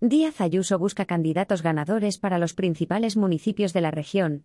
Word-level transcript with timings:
Díaz 0.00 0.40
Ayuso 0.40 0.78
busca 0.78 1.06
candidatos 1.06 1.60
ganadores 1.60 2.18
para 2.18 2.38
los 2.38 2.54
principales 2.54 3.16
municipios 3.16 3.72
de 3.72 3.80
la 3.80 3.90
región. 3.90 4.44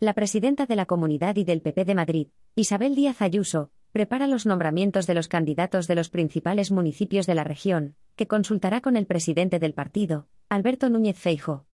La 0.00 0.12
presidenta 0.12 0.66
de 0.66 0.74
la 0.74 0.86
Comunidad 0.86 1.36
y 1.36 1.44
del 1.44 1.62
PP 1.62 1.84
de 1.84 1.94
Madrid, 1.94 2.28
Isabel 2.56 2.96
Díaz 2.96 3.22
Ayuso, 3.22 3.70
prepara 3.92 4.26
los 4.26 4.44
nombramientos 4.44 5.06
de 5.06 5.14
los 5.14 5.28
candidatos 5.28 5.86
de 5.86 5.94
los 5.94 6.08
principales 6.08 6.72
municipios 6.72 7.26
de 7.26 7.36
la 7.36 7.44
región, 7.44 7.94
que 8.16 8.26
consultará 8.26 8.80
con 8.80 8.96
el 8.96 9.06
presidente 9.06 9.60
del 9.60 9.72
partido, 9.72 10.26
Alberto 10.48 10.90
Núñez 10.90 11.16
Feijo. 11.16 11.64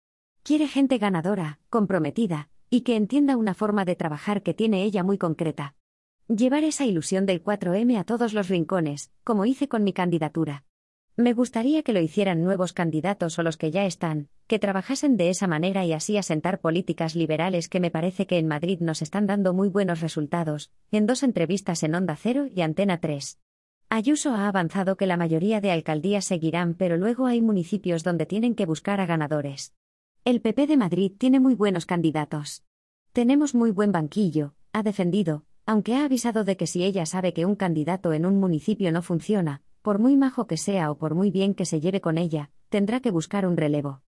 Quiere 0.43 0.69
gente 0.69 0.99
ganadora, 0.99 1.61
comprometida, 1.71 2.51
y 2.69 2.83
que 2.83 2.95
entienda 2.95 3.39
una 3.39 3.55
forma 3.55 3.87
de 3.87 3.97
trabajar 3.97 4.43
que 4.43 4.53
tiene 4.53 4.83
ella 4.83 5.03
muy 5.03 5.17
concreta. 5.17 5.77
Llevar 6.29 6.63
esa 6.63 6.85
ilusión 6.85 7.25
del 7.25 7.43
4M 7.43 7.99
a 7.99 8.05
todos 8.05 8.35
los 8.35 8.51
rincones, 8.51 9.11
como 9.25 9.47
hice 9.47 9.67
con 9.67 9.83
mi 9.83 9.95
candidatura. 9.95 10.65
Me 11.17 11.33
gustaría 11.33 11.85
que 11.85 11.93
lo 11.93 12.01
hicieran 12.01 12.43
nuevos 12.43 12.73
candidatos 12.73 13.39
o 13.39 13.45
los 13.45 13.57
que 13.57 13.71
ya 13.71 13.87
están, 13.87 14.29
que 14.49 14.59
trabajasen 14.59 15.17
de 15.17 15.31
esa 15.31 15.46
manera 15.46 15.85
y 15.85 15.93
así 15.93 16.17
asentar 16.17 16.61
políticas 16.61 17.14
liberales 17.14 17.68
que 17.68 17.79
me 17.79 17.93
parece 17.93 18.27
que 18.27 18.37
en 18.39 18.49
Madrid 18.49 18.81
nos 18.81 19.00
están 19.00 19.29
dando 19.29 19.54
muy 19.54 19.68
buenos 19.68 20.00
resultados, 20.00 20.73
en 20.90 21.07
dos 21.07 21.23
entrevistas 21.23 21.85
en 21.85 21.95
Onda 21.95 22.17
Cero 22.17 22.49
y 22.53 22.63
Antena 22.63 22.99
3. 22.99 23.39
Ayuso 23.90 24.35
ha 24.35 24.49
avanzado 24.49 24.96
que 24.96 25.07
la 25.07 25.17
mayoría 25.17 25.61
de 25.61 25.71
alcaldías 25.71 26.25
seguirán, 26.25 26.75
pero 26.75 26.96
luego 26.96 27.26
hay 27.26 27.40
municipios 27.40 28.03
donde 28.03 28.26
tienen 28.26 28.57
que 28.57 28.67
buscar 28.67 29.01
a 29.01 29.07
ganadores. 29.07 29.73
El 30.25 30.40
PP 30.40 30.67
de 30.67 30.76
Madrid 30.76 31.12
tiene 31.17 31.39
muy 31.39 31.54
buenos 31.54 31.87
candidatos. 31.87 32.65
Tenemos 33.12 33.55
muy 33.55 33.70
buen 33.70 33.92
banquillo, 33.92 34.55
ha 34.73 34.83
defendido, 34.83 35.45
aunque 35.65 35.95
ha 35.95 36.06
avisado 36.06 36.42
de 36.42 36.56
que 36.56 36.67
si 36.67 36.83
ella 36.83 37.06
sabe 37.06 37.33
que 37.33 37.47
un 37.47 37.55
candidato 37.55 38.12
en 38.12 38.27
un 38.27 38.41
municipio 38.41 38.91
no 38.91 39.01
funciona, 39.01 39.62
por 39.84 39.98
muy 39.98 40.17
majo 40.17 40.47
que 40.47 40.56
sea 40.56 40.91
o 40.91 40.97
por 40.97 41.15
muy 41.15 41.31
bien 41.31 41.53
que 41.53 41.67
se 41.67 41.79
lleve 41.79 42.01
con 42.01 42.17
ella, 42.17 42.51
tendrá 42.70 43.01
que 43.01 43.11
buscar 43.11 43.47
un 43.47 43.59
relevo. 43.59 44.01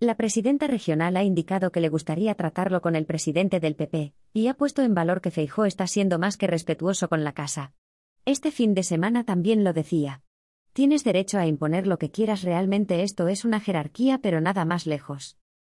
La 0.00 0.16
presidenta 0.16 0.66
regional 0.66 1.16
ha 1.16 1.22
indicado 1.22 1.70
que 1.70 1.80
le 1.80 1.88
gustaría 1.88 2.34
tratarlo 2.34 2.82
con 2.82 2.96
el 2.96 3.06
presidente 3.06 3.60
del 3.60 3.76
PP, 3.76 4.12
y 4.32 4.48
ha 4.48 4.54
puesto 4.54 4.82
en 4.82 4.92
valor 4.92 5.20
que 5.20 5.30
Feijó 5.30 5.66
está 5.66 5.86
siendo 5.86 6.18
más 6.18 6.36
que 6.36 6.48
respetuoso 6.48 7.08
con 7.08 7.22
la 7.22 7.32
casa. 7.32 7.74
Este 8.24 8.50
fin 8.50 8.74
de 8.74 8.82
semana 8.82 9.22
también 9.22 9.62
lo 9.62 9.72
decía. 9.72 10.24
Tienes 10.72 11.04
derecho 11.04 11.38
a 11.38 11.46
imponer 11.46 11.86
lo 11.86 11.96
que 11.96 12.10
quieras, 12.10 12.42
realmente 12.42 13.04
esto 13.04 13.28
es 13.28 13.44
una 13.44 13.60
jerarquía, 13.60 14.18
pero 14.18 14.40
nada 14.40 14.64
más 14.64 14.84
lejos. 14.84 15.38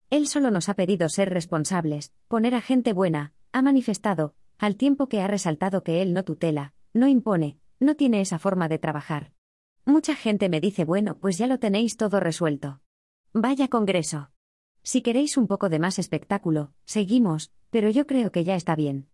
Él 0.09 0.27
solo 0.27 0.49
nos 0.49 0.69
ha 0.69 0.75
pedido 0.75 1.09
ser 1.09 1.29
responsables, 1.29 2.13
poner 2.29 2.55
a 2.55 2.61
gente 2.61 2.93
buena, 2.93 3.33
ha 3.51 3.61
manifestado, 3.61 4.33
al 4.59 4.77
tiempo 4.77 5.09
que 5.09 5.19
ha 5.19 5.27
resaltado 5.27 5.83
que 5.83 6.01
él 6.01 6.13
no 6.13 6.23
tutela, 6.23 6.73
no 6.93 7.09
impone, 7.09 7.57
no 7.81 7.95
tiene 7.95 8.21
esa 8.21 8.39
forma 8.39 8.69
de 8.69 8.79
trabajar. 8.79 9.33
Mucha 9.85 10.15
gente 10.15 10.47
me 10.47 10.61
dice, 10.61 10.85
bueno, 10.85 11.17
pues 11.17 11.37
ya 11.37 11.47
lo 11.47 11.57
tenéis 11.57 11.97
todo 11.97 12.19
resuelto. 12.19 12.81
Vaya 13.33 13.67
Congreso. 13.67 14.29
Si 14.83 15.01
queréis 15.01 15.37
un 15.37 15.47
poco 15.47 15.69
de 15.69 15.79
más 15.79 15.97
espectáculo, 15.97 16.71
seguimos, 16.85 17.51
pero 17.71 17.89
yo 17.89 18.05
creo 18.05 18.31
que 18.31 18.43
ya 18.43 18.55
está 18.55 18.75
bien. 18.75 19.07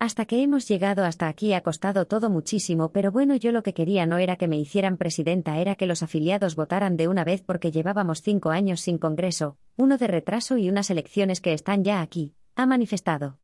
Hasta 0.00 0.26
que 0.26 0.42
hemos 0.42 0.66
llegado 0.68 1.04
hasta 1.04 1.28
aquí 1.28 1.52
ha 1.52 1.62
costado 1.62 2.06
todo 2.06 2.30
muchísimo, 2.30 2.92
pero 2.92 3.10
bueno, 3.12 3.36
yo 3.36 3.52
lo 3.52 3.62
que 3.62 3.74
quería 3.74 4.06
no 4.06 4.18
era 4.18 4.36
que 4.36 4.48
me 4.48 4.58
hicieran 4.58 4.96
presidenta, 4.96 5.58
era 5.58 5.74
que 5.74 5.86
los 5.86 6.02
afiliados 6.02 6.56
votaran 6.56 6.96
de 6.96 7.08
una 7.08 7.24
vez 7.24 7.42
porque 7.42 7.70
llevábamos 7.70 8.22
cinco 8.22 8.50
años 8.50 8.80
sin 8.80 8.98
Congreso, 8.98 9.56
uno 9.76 9.98
de 9.98 10.06
retraso 10.06 10.56
y 10.56 10.68
unas 10.68 10.90
elecciones 10.90 11.40
que 11.40 11.52
están 11.52 11.84
ya 11.84 12.00
aquí, 12.00 12.34
ha 12.54 12.66
manifestado. 12.66 13.36